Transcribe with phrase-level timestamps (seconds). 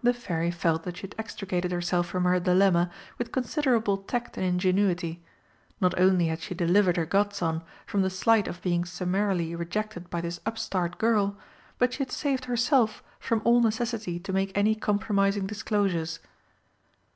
[0.00, 4.46] The Fairy felt that she had extricated herself from her dilemma with considerable tact and
[4.46, 5.24] ingenuity.
[5.80, 10.20] Not only had she delivered her godson from the slight of being summarily rejected by
[10.20, 11.36] this upstart girl,
[11.78, 16.20] but she had saved herself from all necessity to make any compromising disclosures.